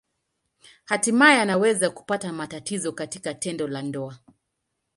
Hatimaye 0.85 1.39
anaweza 1.41 1.89
kupata 1.89 2.33
matatizo 2.33 2.91
katika 2.91 3.33
tendo 3.33 3.67
la 3.67 3.81
ndoa. 3.81 4.17